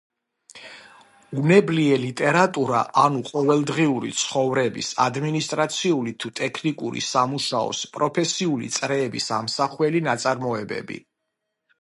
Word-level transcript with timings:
უნებლიე 1.41 1.97
ლიტერატურა, 2.05 2.79
ანუ 3.01 3.21
ყოველდღიური 3.27 4.13
ცხოვრების, 4.21 4.89
ადმინისტრაციული 5.05 6.15
თუ 6.25 6.33
ტექნიკური 6.41 7.05
სამუშაოს, 7.09 7.83
პროფესიული 7.99 8.73
წრეების 8.79 9.29
ამსახველი 9.41 10.03
ნაწარმოებები. 10.11 11.01